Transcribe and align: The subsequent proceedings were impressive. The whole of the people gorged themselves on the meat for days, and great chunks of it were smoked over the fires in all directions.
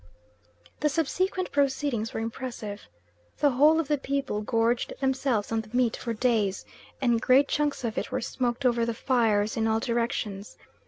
The 0.79 0.89
subsequent 0.89 1.51
proceedings 1.51 2.11
were 2.11 2.19
impressive. 2.21 2.81
The 3.37 3.51
whole 3.51 3.79
of 3.79 3.87
the 3.87 3.99
people 3.99 4.41
gorged 4.41 4.93
themselves 4.99 5.51
on 5.51 5.61
the 5.61 5.69
meat 5.77 5.95
for 5.95 6.11
days, 6.11 6.65
and 6.99 7.21
great 7.21 7.47
chunks 7.47 7.83
of 7.83 7.99
it 7.99 8.11
were 8.11 8.19
smoked 8.19 8.65
over 8.65 8.83
the 8.83 8.95
fires 8.95 9.55
in 9.55 9.67
all 9.67 9.79
directions. 9.79 10.57